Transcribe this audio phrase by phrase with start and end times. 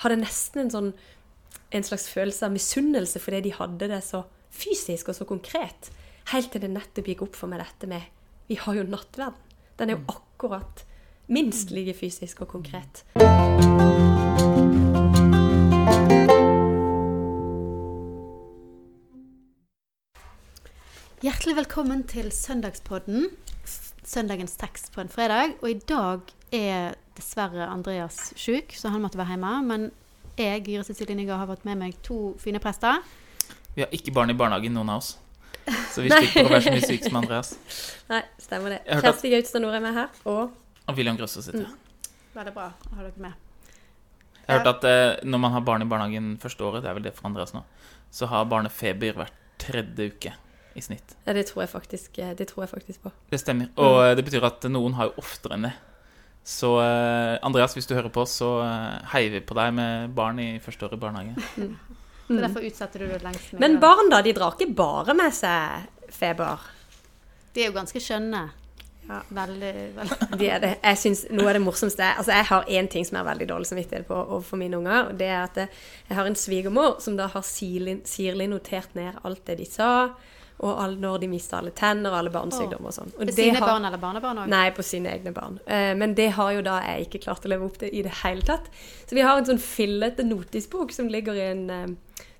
[0.00, 0.92] hadde nesten en sånn
[1.70, 5.90] en slags følelse av misunnelse fordi de hadde det så fysisk og så konkret.
[6.32, 8.08] Helt til det nettopp gikk opp for meg dette med
[8.50, 9.38] Vi har jo nattverden.
[9.78, 10.82] Den er jo akkurat
[11.30, 13.04] minst like fysisk og konkret.
[21.20, 23.28] Hjertelig velkommen til Søndagspodden.
[24.02, 25.54] Søndagens tekst på en fredag.
[25.62, 29.54] Og i dag er dessverre Andreas sjuk, så han måtte være hjemme.
[29.68, 29.88] Men
[30.40, 33.02] jeg, Gyre Cecilie Nygaard, har fått med meg to fine prester.
[33.76, 35.14] Vi har ikke barn i barnehagen, noen av oss.
[35.92, 37.52] Så vi slipper å være så mye syke som Andreas.
[38.10, 38.80] Nei, stemmer det.
[38.88, 40.10] Kjersti Gautstad Nord er med her.
[40.24, 40.42] Og
[40.88, 42.10] Og William Grøsso sitter her.
[42.34, 43.46] Veldig bra å ha dere med.
[44.40, 46.96] Jeg har hørt at eh, når man har barn i barnehagen første året, det er
[46.96, 47.62] vel det for Andreas nå,
[48.10, 50.32] så har barnet feber hvert tredje uke
[50.74, 51.14] i snitt.
[51.26, 53.12] ja, det tror jeg faktisk, eh, det tror jeg faktisk på.
[53.30, 53.70] Det stemmer.
[53.76, 54.16] Og mm.
[54.18, 55.74] det betyr at noen har jo oftere enn det.
[56.44, 60.40] Så eh, Andreas, hvis du hører på, så eh, heier vi på deg med barn
[60.42, 61.48] i første år i barnehage.
[62.30, 63.58] Så derfor utsetter du det lengst mulig.
[63.58, 64.20] Men barn, da?
[64.22, 66.62] De drar ikke bare med seg feber.
[67.50, 68.44] De er jo ganske skjønne.
[69.08, 69.18] Ja.
[69.34, 70.18] Veldig, veldig.
[70.38, 70.70] De er det.
[70.78, 73.66] Jeg synes Noe av det morsomste Altså, jeg har én ting som er veldig dårlig
[73.66, 75.08] samvittighet på overfor mine unger.
[75.10, 79.42] og Det er at jeg har en svigermor som da har sirlig notert ned alt
[79.50, 79.90] det de sa,
[80.60, 83.12] og all, når de mister alle tenner og alle barnesykdommer og sånn.
[83.26, 84.48] Det sine har- barn eller barnebarn òg?
[84.52, 85.58] Nei, på sine egne barn.
[85.66, 88.12] Eh, Men det har jo da jeg ikke klart å leve opp til i det
[88.22, 88.68] hele tatt.
[89.06, 91.86] Så vi har en sånn fillete notisbok som ligger i en eh,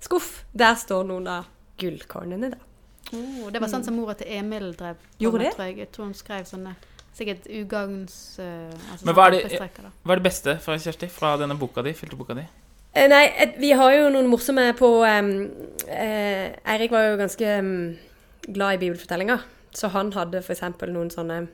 [0.00, 0.44] skuff.
[0.54, 1.46] Der står noen av
[1.78, 2.56] gullkornene, da.
[3.16, 5.56] Oh, det var sånn som mora til Emil drev Gjorde det?
[5.56, 5.76] jeg.
[5.78, 6.76] Jeg tror hun skrev sånne
[7.16, 8.38] sikkert ugagns...
[8.38, 9.90] uh, altså Men hva er det- da.
[10.04, 12.44] Hva er det beste fra Kjersti fra denne boka di, filterboka di?
[12.94, 13.24] Eh, Nei,
[13.58, 15.28] vi har jo noen morsomme på um,
[15.88, 17.98] uh, Eirik var jo ganske em,
[18.48, 19.46] glad i bibelfortellinger.
[19.76, 20.64] Så han hadde f.eks.
[20.90, 21.44] noen sånne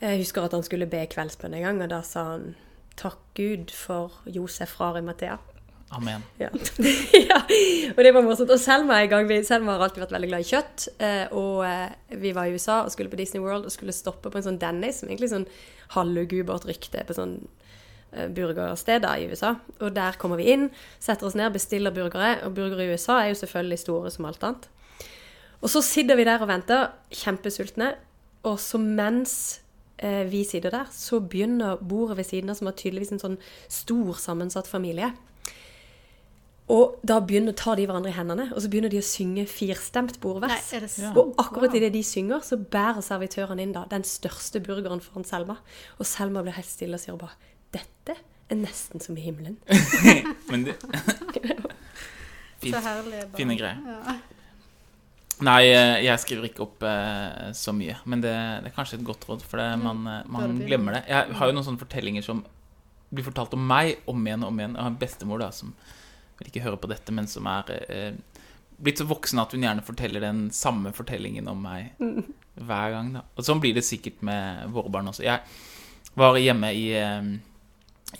[0.00, 2.54] Jeg husker at han skulle be kveldsbønn en gang, og da sa han
[2.96, 5.36] Takk Gud for Josef fra Arimathea.
[5.88, 6.22] Amen.
[6.40, 6.48] Ja.
[7.30, 7.40] ja.
[7.96, 8.50] Og det var morsomt.
[8.50, 10.86] Og Selma, en gang, Selma har alltid vært veldig glad i kjøtt.
[10.98, 14.32] Eh, og eh, vi var i USA og skulle på Disney World og skulle stoppe
[14.32, 15.46] på en sånn Dennis, som egentlig sånn
[15.94, 17.36] halvugubert rykte på sånn
[18.16, 19.54] eh, burgersteder i USA.
[19.78, 22.40] Og der kommer vi inn, setter oss ned, bestiller burgere.
[22.48, 24.70] Og burgere i USA er jo selvfølgelig store som alt annet.
[25.62, 27.94] Og så sitter vi der og venter, kjempesultne.
[28.46, 29.60] Og så mens
[29.98, 33.38] eh, vi sitter der, så begynner bordet ved siden av, som var tydeligvis en sånn
[33.72, 35.12] stor, sammensatt familie.
[36.72, 40.16] Og da begynner, tar de hverandre i hendene, og så begynner de å synge firstemt
[40.22, 40.50] bordvers.
[40.72, 40.88] Nei, Ja.
[40.90, 41.12] så?
[41.14, 45.58] Og akkurat idet de synger, så bærer servitøren inn da den største burgeren foran Selma.
[45.98, 47.38] Og Selma blir helt stille og sier bare
[47.72, 48.16] 'Dette
[48.50, 49.56] er nesten som i himmelen'.
[50.50, 50.74] Men det
[52.62, 53.36] Så Fint.
[53.36, 53.76] Fine greier.
[53.86, 54.14] Ja.
[55.44, 57.98] Nei, eh, jeg skriver ikke opp eh, så mye.
[58.08, 58.32] Men det,
[58.64, 61.02] det er kanskje et godt råd, for det, man, eh, man det glemmer det.
[61.12, 62.40] Jeg har jo noen sånne fortellinger som
[63.12, 64.78] blir fortalt om meg om igjen og om igjen.
[64.78, 65.74] Jeg har en bestemor da, som
[66.38, 68.40] vil ikke høre på dette, men som er eh,
[68.80, 73.12] blitt så voksen at hun gjerne forteller den samme fortellingen om meg hver gang.
[73.18, 73.26] da.
[73.36, 75.24] Og sånn blir det sikkert med våre barn også.
[75.26, 75.44] Jeg
[76.16, 77.30] var hjemme i, eh,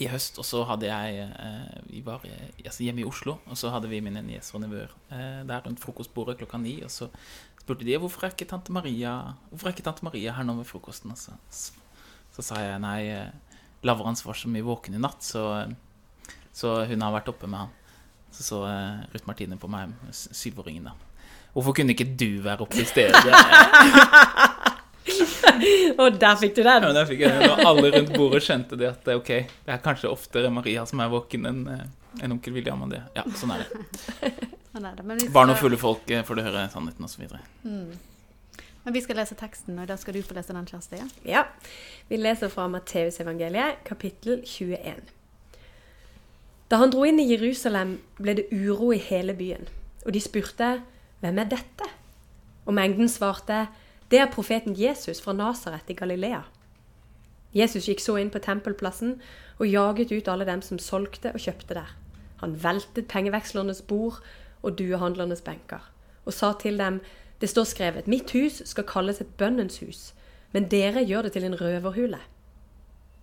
[0.03, 3.59] i høst, og så hadde jeg eh, Vi var eh, altså hjemme i Oslo, og
[3.59, 6.79] så hadde vi mine nieser og nevøer eh, der rundt frokostbordet klokka ni.
[6.85, 7.09] Og så
[7.61, 9.17] spurte de hvorfor er ikke tante Maria
[9.51, 11.15] Hvorfor er ikke tante Maria her nå ved frokosten.
[11.15, 11.37] Altså?
[11.49, 13.01] så, sa jeg nei,
[13.87, 15.65] Lavrans var så mye våken i natt, så,
[16.53, 17.75] så hun har vært oppe med han.
[18.37, 18.59] Så så
[19.15, 20.97] Ruth Martine på meg, syvåringen, da.
[21.57, 23.17] Hvorfor kunne ikke du være oppe i stedet?
[26.03, 26.89] Og der fikk du den!
[26.89, 29.31] Ja, der fikk jeg den, og alle rundt bordet skjønte det at eh, ok,
[29.67, 31.63] det er kanskje oftere Maria som er våken enn
[32.23, 32.83] en onkel William.
[32.85, 33.03] Og det.
[33.17, 33.85] Ja, sånn er det.
[34.77, 35.07] Sånn er det.
[35.09, 37.25] Men Barn og fulle folk eh, får du høre sannheten osv.
[38.87, 41.01] Men vi skal lese teksten, og da skal du få lese den, Kjersti.
[41.01, 41.07] Ja?
[41.27, 41.45] Ja.
[42.07, 45.01] Vi leser fra Matteusevangeliet, kapittel 21.
[46.71, 49.67] Da han dro inn i Jerusalem, ble det uro i hele byen.
[50.05, 50.83] Og de spurte,
[51.21, 51.91] 'Hvem er dette?'
[52.67, 53.67] Og mengden svarte,
[54.11, 56.45] 'Det er profeten Jesus fra Nasaret i Galilea'.
[57.55, 59.21] Jesus gikk så inn på tempelplassen
[59.59, 61.97] og jaget ut alle dem som solgte og kjøpte der.
[62.43, 64.21] Han veltet pengevekslernes bord
[64.63, 65.81] og duehandlernes benker,
[66.25, 67.01] og sa til dem,
[67.41, 70.15] det står skrevet, mitt hus skal kalles et bønnens hus,
[70.53, 72.19] men dere gjør det til en røverhule.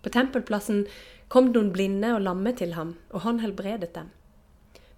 [0.03, 0.85] På tempelplassen
[1.29, 4.11] kom noen blinde og lamme til ham, og han helbredet dem.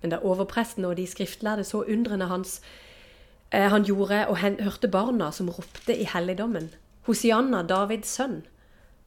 [0.01, 2.61] Men da overpresten og de skriftlærde så undrene hans
[3.53, 6.71] han gjorde, og hørte barna som ropte i helligdommen,
[7.05, 8.41] Hosianna, Davids sønn,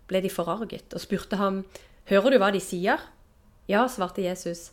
[0.09, 1.65] ble de forarget og spurte ham,
[2.09, 3.03] Hører du hva de sier?
[3.69, 4.71] Ja, svarte Jesus.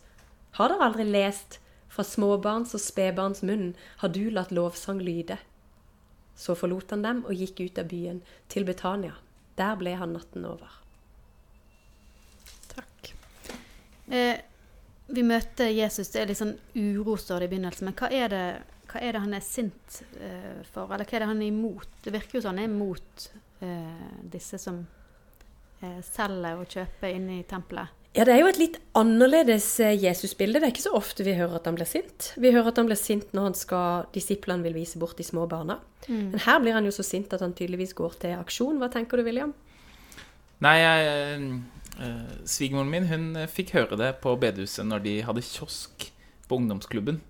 [0.56, 1.58] Har dere aldri lest,
[1.92, 5.36] fra småbarns og spedbarns munn har du latt lovsang lyde?
[6.36, 9.18] Så forlot han dem og gikk ut av byen, til Betania.
[9.56, 10.72] Der ble han natten over.
[12.72, 13.12] Takk.
[14.08, 14.40] Eh,
[15.12, 17.88] vi møter Jesus, det er litt sånn uro, står det i begynnelsen.
[17.88, 18.44] Men hva er det,
[18.96, 20.88] hva er det han er sint uh, for?
[20.88, 22.00] Eller hva er det han er imot?
[22.04, 23.28] Det virker jo som han er imot
[23.60, 24.80] uh, disse som
[25.82, 27.92] uh, selger og kjøper inne i tempelet.
[28.16, 29.66] Ja, det er jo et litt annerledes
[30.00, 30.62] Jesusbilde.
[30.62, 32.30] Det er ikke så ofte vi hører at han blir sint.
[32.40, 35.44] Vi hører at han blir sint når han skal, disiplene vil vise bort de små
[35.50, 35.76] barna.
[36.08, 38.80] Men her blir han jo så sint at han tydeligvis går til aksjon.
[38.80, 39.52] Hva tenker du, William?
[40.64, 41.10] Nei, jeg
[42.00, 46.08] eh, Svigermoren min hun fikk høre det på bedehuset når de hadde kiosk
[46.48, 47.20] på ungdomsklubben.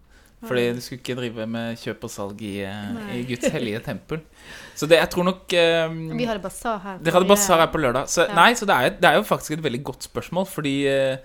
[0.45, 4.21] Fordi du skulle ikke drive med kjøp og salg i, eh, i Guds hellige tempel.
[4.77, 5.55] Så det, jeg tror nok
[5.89, 6.99] um, Vi hadde basar her.
[7.01, 8.11] Dere hadde basar her på lørdag.
[8.13, 8.35] Så, Ja.
[8.37, 11.17] Nei, så det er, det er jo faktisk et veldig godt spørsmål, fordi uh,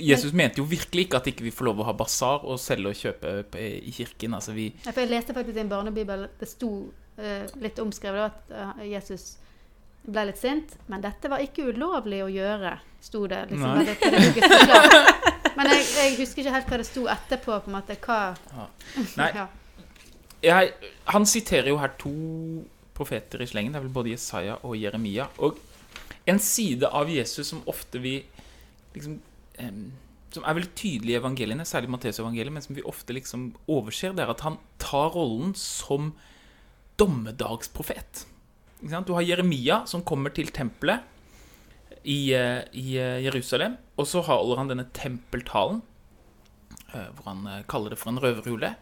[0.00, 2.94] Jesus mente jo virkelig ikke at ikke vi får lov å ha basar og selge
[2.94, 4.34] og kjøpe i kirken.
[4.34, 6.72] Altså vi Ja, for jeg leste faktisk i en barnebibel det sto
[7.20, 9.36] uh, litt omskrevet at Jesus
[10.08, 13.44] ble litt sint, men dette var ikke ulovlig å gjøre, sto det.
[13.50, 13.84] liksom Nei.
[13.84, 15.34] det, forklart.
[15.58, 17.60] Men jeg, jeg husker ikke helt hva det sto etterpå.
[17.64, 18.20] på en måte, hva...
[19.18, 19.32] Nei.
[20.38, 20.68] Jeg,
[21.10, 22.12] Han siterer jo her to
[22.94, 23.72] profeter i slengen.
[23.74, 25.26] Det er vel både Jesaja og Jeremia.
[25.42, 25.58] Og
[26.30, 28.20] en side av Jesus som ofte vi
[28.94, 29.18] liksom
[29.58, 29.88] em,
[30.30, 34.26] Som er veldig tydelig i evangeliene, særlig Matteusevangeliet, men som vi ofte liksom overser, det
[34.26, 36.12] er at han tar rollen som
[37.00, 38.26] dommedagsprofet.
[38.84, 41.00] Du har Jeremia som kommer til tempelet
[42.04, 45.82] i, eh, i eh, Jerusalem, og så holder han denne tempeltalen,
[46.94, 48.72] eh, hvor han eh, kaller det for en røverhule.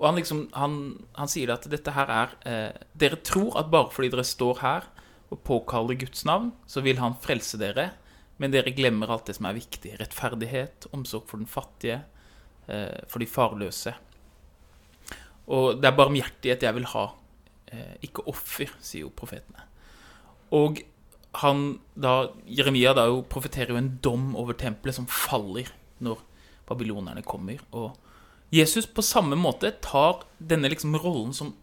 [0.00, 0.78] Og han, liksom, han,
[1.14, 4.88] han sier at dette her er eh, Dere tror at bare fordi dere står her
[5.32, 7.90] og påkaller Guds navn, så vil han frelse dere,
[8.38, 9.94] men dere glemmer alt det som er viktig.
[10.00, 12.00] Rettferdighet, omsorg for den fattige,
[12.66, 13.94] eh, for de farløse.
[15.52, 17.04] Og det er barmhjertighet jeg vil ha,
[17.68, 19.66] eh, ikke offer, sier jo profetene.
[20.54, 20.80] Og
[21.42, 21.64] han
[21.98, 25.70] da, Jeremia da jo profeterer jo en dom over tempelet som faller
[26.04, 26.22] når
[26.68, 27.60] babylonerne kommer.
[27.74, 27.94] Og
[28.54, 31.54] Jesus på samme måte tar denne liksom rollen som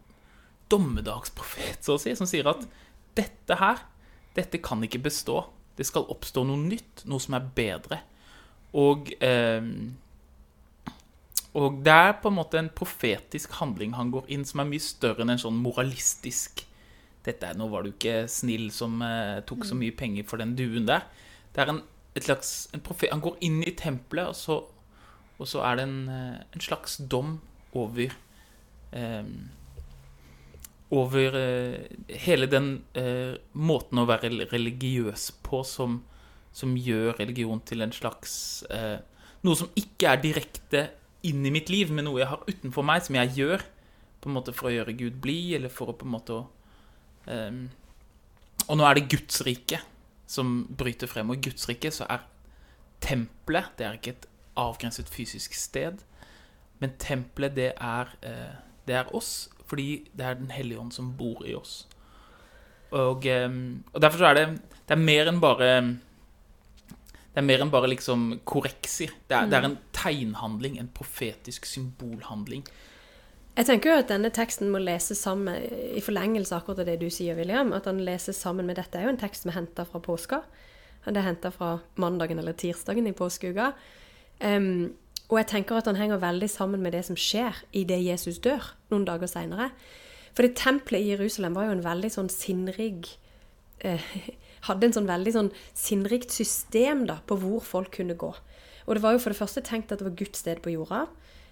[0.72, 2.64] dommedagsprofet, så å si, som sier at
[3.18, 3.82] dette her,
[4.36, 5.44] dette kan ikke bestå.
[5.76, 8.00] Det skal oppstå noe nytt, noe som er bedre.
[8.78, 9.68] Og eh,
[11.52, 14.84] og det er på en måte en profetisk handling han går inn, som er mye
[14.84, 16.64] større enn en sånn moralistisk
[17.26, 20.88] dette Nå var du ikke snill som eh, tok så mye penger for den duen
[20.90, 21.06] der.
[21.54, 21.82] Det er en,
[22.18, 24.60] et slags en profet, Han går inn i tempelet, og så,
[25.38, 27.40] og så er det en, eh, en slags dom
[27.78, 28.14] over
[28.92, 29.34] eh,
[30.92, 31.92] Over eh,
[32.26, 36.02] hele den eh, måten å være religiøs på som,
[36.52, 38.34] som gjør religion til en slags
[38.70, 38.98] eh,
[39.42, 40.82] Noe som ikke er direkte
[41.26, 43.64] inn i mitt liv, men noe jeg har utenfor meg, som jeg gjør
[44.22, 46.44] på en måte for å gjøre Gud blid, eller for å på en måte å
[47.28, 47.70] Ehm,
[48.68, 49.82] og nå er det Guds rike
[50.30, 51.30] som bryter frem.
[51.30, 52.28] Og i Guds rike så er
[53.02, 54.28] tempelet Det er ikke et
[54.62, 56.04] avgrenset fysisk sted,
[56.80, 58.54] men tempelet, det er, eh,
[58.88, 61.88] det er oss, fordi det er Den hellige ånd som bor i oss.
[62.92, 66.00] Og, ehm, og derfor så er det Det er mer enn bare
[67.32, 69.14] det er mer enn bare liksom korreksier.
[69.30, 72.66] Det er, det er en tegnhandling, en profetisk symbolhandling.
[73.52, 75.58] Jeg tenker jo at denne teksten må leses sammen
[75.92, 77.74] i forlengelse akkurat av det du sier, William.
[77.76, 78.98] At han leses sammen med dette.
[78.98, 80.42] er jo en tekst som er henta fra påska.
[81.06, 83.74] Det er henta fra mandagen eller tirsdagen i påskeuka.
[84.40, 84.94] Um,
[85.32, 88.74] og jeg tenker at han henger veldig sammen med det som skjer idet Jesus dør
[88.92, 89.70] noen dager seinere.
[90.36, 93.10] For det tempelet i Jerusalem var jo en veldig sånn sinnrig
[93.84, 94.06] eh,
[94.68, 98.28] Hadde en sånn veldig sånn sinnrikt system da, på hvor folk kunne gå.
[98.86, 101.08] Og det var jo for det første tenkt at det var Guds sted på jorda.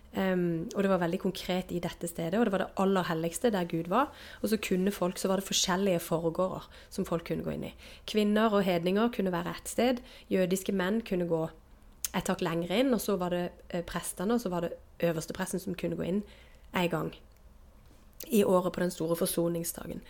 [0.09, 3.51] Um, og det var veldig konkret i dette stedet, og det var det aller helligste
[3.53, 4.09] der Gud var.
[4.41, 7.73] Og så kunne folk, så var det forskjellige foregårder som folk kunne gå inn i.
[8.09, 10.01] Kvinner og hedninger kunne være ett sted.
[10.29, 11.43] Jødiske menn kunne gå
[12.15, 12.93] et hakk lenger inn.
[12.93, 14.73] Og så var det eh, prestene, og så var det
[15.05, 16.23] øverstepresten som kunne gå inn
[16.73, 17.13] en gang
[18.27, 20.01] i året på den store forsoningsdagen.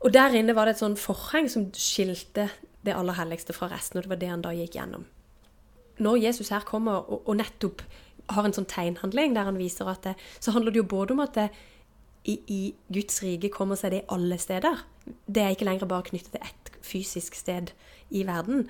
[0.00, 2.48] Og der inne var det et sånn forheng som skilte
[2.86, 5.04] det aller helligste fra resten, og det var det han da gikk gjennom.
[6.00, 7.82] Når Jesus her kommer og, og nettopp
[8.34, 11.22] har en sånn tegnhandling der han viser at det, så handler det jo både om
[11.24, 11.48] at det,
[12.28, 12.60] i, i
[12.92, 14.82] Guds rike kommer seg det alle steder.
[15.26, 17.72] Det er ikke lenger bare knyttet til ett fysisk sted
[18.10, 18.66] i verden.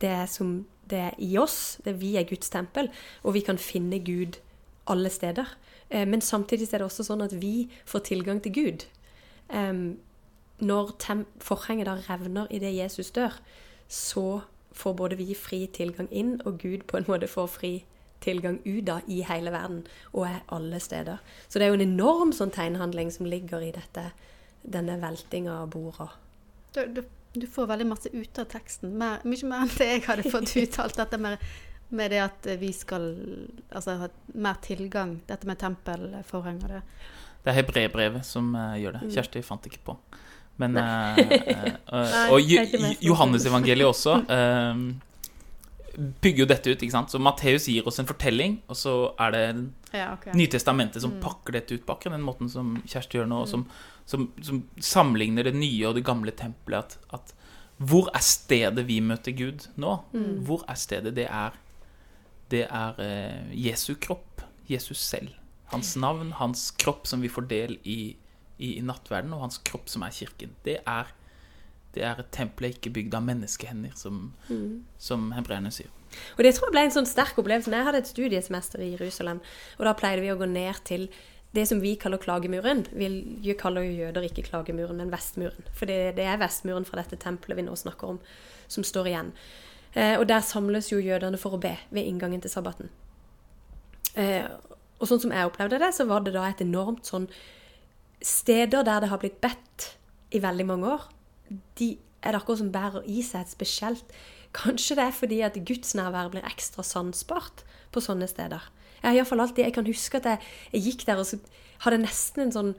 [0.00, 1.76] Det er, som, det er i oss.
[1.84, 2.88] Det er vi er Guds tempel,
[3.22, 4.40] og vi kan finne Gud
[4.90, 5.52] alle steder.
[5.90, 8.88] Eh, men samtidig er det også sånn at vi får tilgang til Gud.
[10.64, 10.90] Når
[11.44, 13.36] forhenget da revner idet Jesus dør,
[13.88, 14.40] så
[14.72, 17.72] får både vi fri tilgang inn, og Gud på en måte får fri
[18.24, 21.20] tilgang ut av i hele verden, og er alle steder.
[21.48, 24.08] Så det er jo en enorm sånn tegnhandling som ligger i dette,
[24.62, 26.08] denne veltinga av borda.
[26.74, 27.02] Du, du,
[27.36, 28.96] du får veldig masse ut av teksten.
[28.98, 30.98] Mer, mye mer enn det jeg hadde fått uttalt.
[31.00, 31.54] Dette med
[31.94, 33.02] Med det at vi skal
[33.70, 36.80] altså, ha mer tilgang, dette med tempelforheng og det.
[37.44, 39.02] Det er hebreerbrevet som uh, gjør det.
[39.04, 39.10] Mm.
[39.14, 39.94] Kjersti fant ikke på.
[40.56, 41.20] Men uh,
[41.92, 42.40] uh, Og
[43.04, 44.16] Johannesevangeliet også
[45.96, 46.82] bygger jo dette ut.
[46.82, 47.10] ikke sant?
[47.12, 49.42] Så Matteus gir oss en fortelling, og så er det
[49.94, 50.32] Ja, okay.
[50.34, 51.20] Nytestamentet som Mm.
[51.22, 53.66] pakker dette ut på akkurat den måten som Kjersti gjør nå, og som,
[54.06, 56.96] som, som sammenligner det nye og det gamle tempelet.
[57.12, 57.34] At, at
[57.78, 60.00] hvor er stedet vi møter Gud nå?
[60.12, 60.44] Mm.
[60.46, 61.14] Hvor er stedet?
[61.14, 61.52] Det er,
[62.50, 64.42] det er eh, Jesu kropp.
[64.68, 65.28] Jesus selv.
[65.72, 68.16] Hans navn, hans kropp som vi får del i,
[68.58, 70.50] i, i nattverden, og hans kropp som er kirken.
[70.64, 71.04] Det er,
[71.94, 74.84] det er et tempel ikke bygd av menneskehender, som, Mm.
[74.98, 75.88] som hebreerne sier.
[76.38, 77.70] Og det tror jeg ble en sånn sterk opplevelse.
[77.70, 79.40] når Jeg hadde et studiesemester i Jerusalem,
[79.78, 81.08] og da pleide vi å gå ned til
[81.54, 82.86] det som vi kaller klagemuren.
[82.92, 85.62] Vi kaller jo jøder ikke klagemuren, men vestmuren.
[85.72, 88.20] For det, det er vestmuren fra dette tempelet vi nå snakker om,
[88.68, 89.32] som står igjen.
[89.94, 92.90] Eh, og der samles jo jødene for å be ved inngangen til sabbaten.
[94.16, 94.46] Eh,
[95.00, 97.28] og sånn som jeg opplevde det, så var det da et enormt sånn
[98.24, 99.90] Steder der det har blitt bedt
[100.32, 101.02] i veldig mange år,
[101.78, 104.16] de er det akkurat som bærer i seg et spesielt
[104.54, 108.62] Kanskje det er fordi at gudsnærværet blir ekstra sansbart på sånne steder.
[109.00, 111.40] Jeg har iallfall alltid, jeg kan huske at jeg, jeg gikk der og så
[111.82, 112.70] hadde nesten en sånn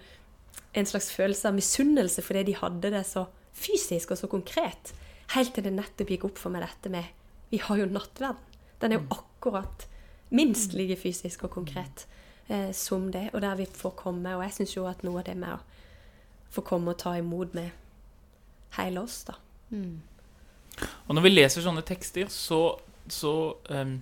[0.75, 4.93] en slags følelse av misunnelse fordi de hadde det så fysisk og så konkret.
[5.35, 7.11] Helt til det nettopp gikk opp for meg dette med
[7.51, 8.41] Vi har jo nattverden.
[8.81, 9.85] Den er jo akkurat
[10.35, 12.07] minst like fysisk og konkret
[12.47, 14.35] eh, som det, og der vi får komme.
[14.35, 15.59] Og jeg syns jo at noe av det med å
[16.51, 17.71] få komme og ta imot med
[18.77, 19.37] hele oss, da.
[19.71, 20.01] Mm.
[21.07, 22.59] Og når vi leser sånne tekster, så,
[23.07, 23.33] så,
[23.69, 23.97] um,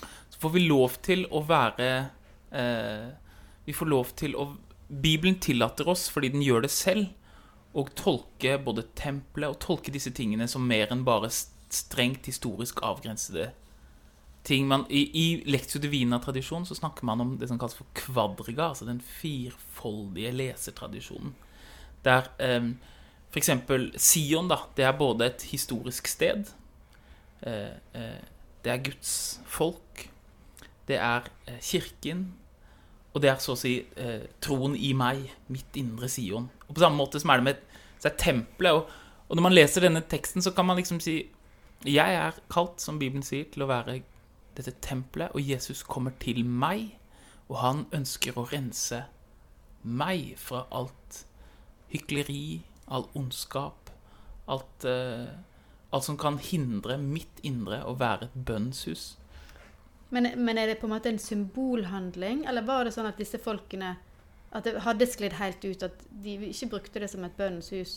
[0.00, 1.90] så får vi lov til å være
[2.54, 3.10] uh,
[3.66, 4.54] Vi får lov til å
[4.86, 7.08] Bibelen tillater oss, fordi den gjør det selv,
[7.76, 13.50] å tolke både tempelet og tolke disse tingene som mer enn bare strengt historisk avgrensede
[14.46, 14.68] ting.
[14.70, 18.86] Man, I i Lectio Divina-tradisjonen så snakker man om det som kalles for kvadriga, altså
[18.88, 21.34] den firfoldige lesertradisjonen.
[22.06, 22.70] Der eh,
[23.40, 24.62] eksempel Sion, da.
[24.76, 26.48] Det er både et historisk sted.
[27.42, 28.24] Eh, eh,
[28.64, 30.08] det er Guds folk.
[30.88, 32.28] Det er eh, kirken.
[33.14, 33.78] Og det er så å si
[34.44, 36.50] troen i meg, mitt indre Sion.
[36.68, 37.62] Og på samme måte som er det med
[37.96, 38.76] så er tempelet.
[38.76, 38.90] Og,
[39.28, 41.30] og når man leser denne teksten, så kan man liksom si
[41.84, 44.00] Jeg er kalt, som Bibelen sier, til å være
[44.56, 46.96] dette tempelet, og Jesus kommer til meg,
[47.48, 49.02] og han ønsker å rense
[49.84, 51.20] meg fra alt
[51.92, 53.90] hykleri, all ondskap,
[54.46, 55.28] alt, eh,
[55.90, 59.16] alt som kan hindre mitt indre å være et bønnshus.
[60.10, 63.40] Men, men er det på en måte en symbolhandling, eller var det sånn at disse
[63.42, 63.96] folkene
[64.56, 67.96] At det hadde sklidd helt ut, at de ikke brukte det som et bønnens hus?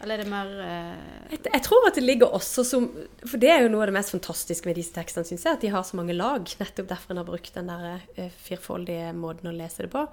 [0.00, 1.32] Eller er det mer uh...
[1.32, 2.86] Jeg, jeg tror at det ligger også som
[3.20, 5.58] For det er jo noe av det mest fantastiske med disse tekstene, syns jeg.
[5.58, 6.48] At de har så mange lag.
[6.60, 10.06] Nettopp derfor en har brukt den der uh, firfoldige måten å lese det på.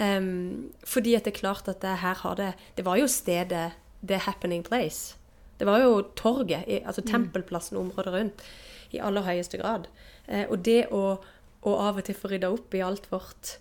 [0.00, 3.72] Um, fordi at det er klart at det her har det Det var jo stedet
[4.00, 5.18] The happening place.
[5.60, 8.44] Det var jo torget, i, altså tempelplassen og området rundt,
[8.96, 9.90] i aller høyeste grad.
[10.24, 11.18] Uh, og det å,
[11.60, 13.58] å av og til få rydda opp i alt vårt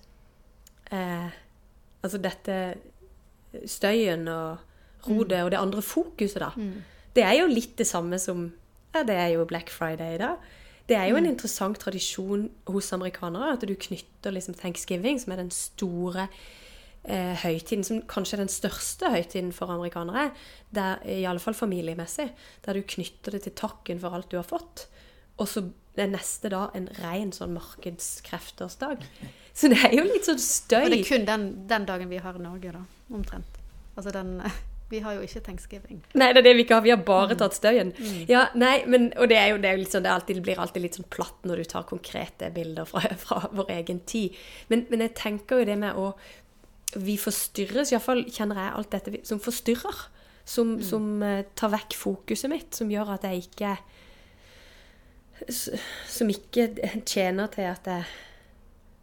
[0.90, 2.54] Altså dette
[3.70, 4.69] støyen og
[5.08, 6.52] rodet og det andre fokuset, da.
[7.16, 8.50] Det er jo litt det samme som
[8.94, 10.34] ja, Det er jo Black Friday da.
[10.90, 15.44] Det er jo en interessant tradisjon hos amerikanere at du knytter liksom thanksgiving, som er
[15.44, 16.26] den store
[17.04, 20.32] eh, høytiden, som kanskje er den største høytiden for amerikanere,
[20.74, 22.32] der, i alle fall familiemessig,
[22.66, 24.88] der du knytter det til takken for alt du har fått.
[25.38, 25.68] Og så
[26.00, 29.06] er neste da en ren sånn markedskrefters dag.
[29.60, 30.86] Så det er jo litt sånn støy.
[30.86, 32.84] Og det er kun den, den dagen vi har i Norge, da.
[33.12, 33.58] Omtrent.
[33.98, 34.38] Altså den
[34.90, 36.00] Vi har jo ikke thanksgiving.
[36.18, 36.84] Nei, det er det vi ikke har.
[36.86, 37.92] Vi har bare tatt støyen.
[38.30, 40.46] Ja, nei, men, og det er jo, det er jo litt sånn, det, alltid, det
[40.48, 44.38] blir alltid litt sånn platt når du tar konkrete bilder fra, fra vår egen tid.
[44.74, 46.14] Men, men jeg tenker jo det med å
[46.98, 50.08] Vi forstyrres, iallfall kjenner jeg alt dette som forstyrrer.
[50.50, 53.76] Som, som eh, tar vekk fokuset mitt, som gjør at jeg ikke
[56.10, 56.66] Som ikke
[57.06, 58.00] tjener til at det,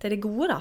[0.03, 0.59] til det gode, da.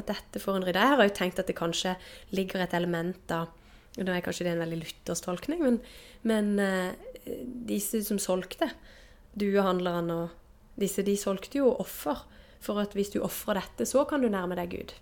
[0.00, 0.80] At dette får en rydde.
[0.80, 1.92] Jeg har jo tenkt at det kanskje
[2.32, 3.52] ligger et element av
[3.94, 5.76] og da er kanskje det en veldig luthersk tolkning, men,
[6.26, 6.94] men eh,
[7.68, 8.68] disse som solgte,
[9.38, 12.24] duehandlerne og disse, de solgte jo offer.
[12.64, 14.94] For at hvis du ofrer dette, så kan du nærme deg Gud.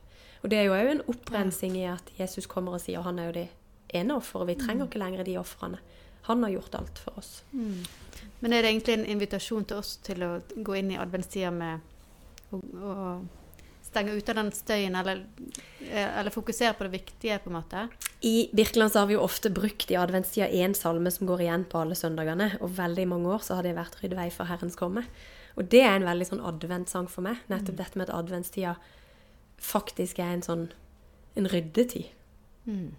[0.42, 3.28] Og det er jo òg en opprensing i at Jesus kommer og sier han er
[3.28, 3.44] jo det
[3.94, 4.48] ene offeret.
[4.50, 5.78] Vi trenger ikke lenger de ofrene.
[6.26, 7.30] Han har gjort alt for oss.
[8.42, 12.50] Men er det egentlig en invitasjon til oss til å gå inn i adventstida med
[12.50, 12.96] å, å
[13.86, 15.22] stenge ute den støyen, eller,
[15.86, 17.86] eh, eller fokusere på det viktige, på en måte?
[18.24, 21.64] I Birkeland så har vi jo ofte brukt i adventstida én salme som går igjen
[21.66, 22.52] på alle søndagene.
[22.62, 25.04] Og veldig mange år så har det vært 'Rydd vei for Herrens komme'.
[25.56, 27.36] Og det er en veldig sånn adventsang for meg.
[27.50, 28.76] Nettopp dette med at adventstida
[29.58, 30.68] faktisk er en sånn
[31.36, 32.06] en ryddetid.
[32.66, 32.92] Mm.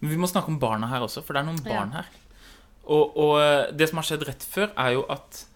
[0.00, 1.72] Men vi må snakke om barna her også, for det er noen Ja.
[1.78, 2.06] barn her.
[2.86, 5.46] Og, og eh, det som har skjedd rett før, er jo at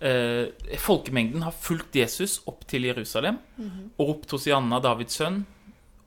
[0.00, 3.90] eh, folkemengden har fulgt Jesus opp til Jerusalem Mhm.
[3.98, 5.46] og ropt Hosianna, Davids sønn.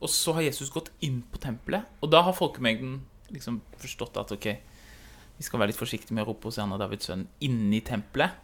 [0.00, 4.32] Og så har Jesus gått inn på tempelet, og da har folkemengden liksom forstått at
[4.34, 4.46] ok,
[5.36, 8.36] vi skal være litt forsiktige med å rope Hosianna, Davids sønn inni tempelet.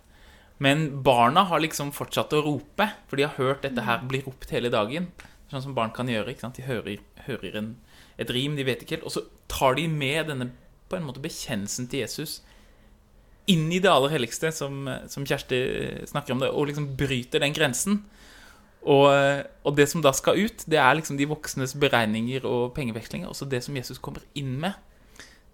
[0.62, 4.52] Men barna har liksom fortsatt å rope, for de har hørt dette her bli ropt
[4.54, 5.10] hele dagen.
[5.50, 6.32] Sånn som barn kan gjøre.
[6.32, 6.56] ikke sant?
[6.56, 7.75] De hører, hører en,
[8.16, 9.08] et rim, de vet ikke helt.
[9.08, 10.48] Og så tar de med denne
[10.88, 12.40] på en måte bekjennelsen til Jesus
[13.50, 15.58] inn i det aller helligste, som, som Kjersti
[16.10, 18.00] snakker om det, og liksom bryter den grensen.
[18.87, 19.07] Og,
[19.66, 23.26] og det som da skal ut, det er liksom de voksnes beregninger og pengevekslinger.
[23.26, 24.76] Og så det som Jesus kommer inn med,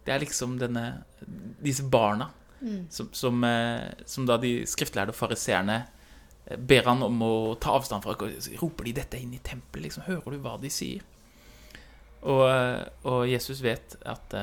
[0.04, 1.02] det er liksom denne,
[1.64, 2.28] disse barna
[2.62, 2.86] Mm.
[2.90, 5.80] som, som, eh, som da de skriftlærde og fariseerne
[6.46, 8.14] eh, ber han om å ta avstand fra.
[8.60, 9.88] Roper de dette inn i tempelet?
[9.88, 11.02] Liksom, hører du hva de sier?
[12.22, 14.36] Og, eh, og Jesus vet at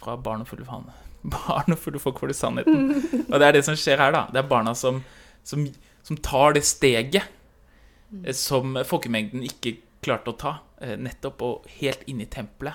[0.00, 0.90] fra barn og fulle han,
[1.36, 2.90] barn og fulle folk får du sannheten.
[3.30, 4.24] Og det er det som skjer her, da.
[4.34, 4.98] Det er barna som,
[5.46, 5.62] som,
[6.02, 7.30] som tar det steget
[8.36, 12.74] som folkemengden ikke klarte å ta, eh, nettopp og helt inne i tempelet.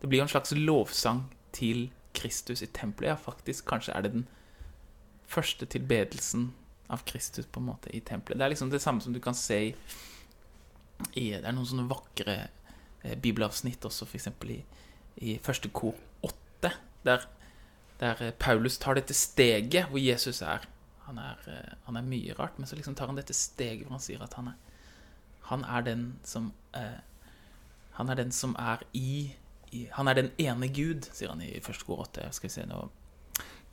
[0.00, 3.12] Det blir jo en slags lovsang til Kristus i tempelet.
[3.12, 4.26] Ja, faktisk, kanskje er det den
[5.26, 6.52] første tilbedelsen
[6.88, 8.38] av Kristus på en måte i tempelet.
[8.38, 9.74] Det er liksom det samme som du kan se i,
[11.14, 12.48] i Det er noen sånne vakre
[13.02, 14.28] eh, bibelavsnitt også, f.eks.
[14.48, 14.60] i,
[15.16, 16.70] i første kor åtte,
[17.04, 17.26] der,
[18.00, 20.68] der eh, Paulus tar dette steget hvor Jesus er.
[21.06, 23.98] Han er, eh, han er mye rart, men så liksom tar han dette steget hvor
[23.98, 24.60] han sier at han er
[25.44, 27.00] han er den som eh,
[27.98, 29.34] Han er den som er i,
[29.72, 32.30] i Han er den ene Gud, sier han i første kor 8.
[32.32, 32.86] Skal vi se, nå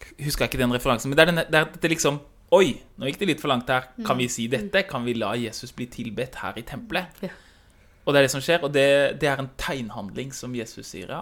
[0.01, 1.11] husker jeg ikke den referansen.
[1.11, 2.19] Men det er, denne, det er dette liksom
[2.51, 3.85] Oi, nå gikk det litt for langt her.
[4.03, 4.81] Kan vi si dette?
[4.89, 7.21] Kan vi la Jesus bli tilbedt her i tempelet?
[7.23, 7.29] Ja.
[8.03, 8.83] Og det er det som skjer, og det,
[9.21, 11.13] det er en tegnhandling som Jesus sier.
[11.13, 11.21] Ja,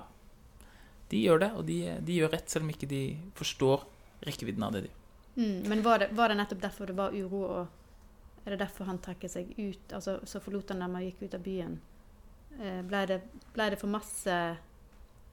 [1.11, 3.03] de gjør det, og de, de gjør rett, selv om ikke de
[3.37, 3.85] forstår
[4.25, 4.97] rekkevidden av det de gjør.
[5.35, 5.67] Mm.
[5.69, 8.99] Men var det, var det nettopp derfor det var uro, og er det derfor han
[9.03, 9.93] trekker seg ut?
[9.93, 11.79] Altså, så forlot han dem og gikk ut av byen.
[12.59, 13.19] Eh, ble, det,
[13.55, 14.37] ble det for masse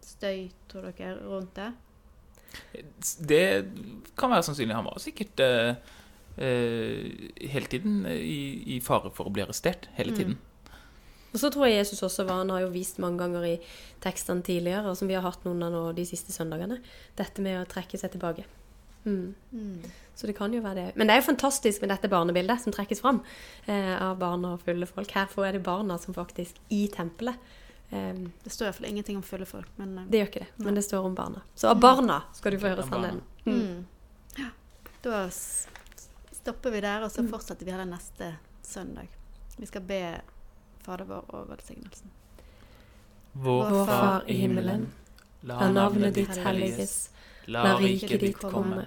[0.07, 1.71] støy, tror dere, rundt det?
[3.27, 3.43] Det
[4.17, 4.77] kan være sannsynlig.
[4.77, 5.95] Han var sikkert eh,
[6.39, 9.89] eh, hele tiden i, i fare for å bli arrestert.
[9.99, 10.19] Hele Mm.
[10.21, 10.37] tiden.
[11.35, 13.57] Og så tror jeg Jesus også var, han har jo vist mange ganger i
[14.01, 16.79] tekstene tidligere, og som vi har hatt noen av nå de siste søndagene,
[17.19, 18.47] dette med å trekke seg tilbake.
[19.07, 19.35] Mm.
[19.53, 19.83] Mm.
[20.15, 20.87] Så det kan jo være det.
[20.97, 23.21] Men det er jo fantastisk med dette barnebildet som trekkes fram
[23.67, 25.13] eh, av barn og fulle folk.
[25.13, 27.37] Her er det barna som faktisk i tempelet.
[27.91, 28.15] Eh,
[28.45, 30.85] Det står iallfall ingenting om fulle folk, men eh, det gjør ikke det, men det
[30.85, 31.43] står om barna.
[31.55, 33.23] Så av barna skal du få høre sannheten.
[33.45, 33.61] Mm.
[33.61, 33.87] mm.
[34.37, 34.51] Ja.
[35.03, 39.13] Da stopper vi der, og så fortsetter vi her neste søndag.
[39.57, 40.01] Vi skal be
[40.87, 42.11] Fader vår og velsignelsen.
[43.33, 44.93] Vår Vår Far i himmelen.
[45.43, 47.11] La navnet ditt helliges.
[47.47, 48.87] La riket ditt komme.